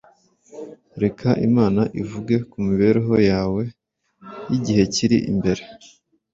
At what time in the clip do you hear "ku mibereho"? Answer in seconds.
2.49-3.13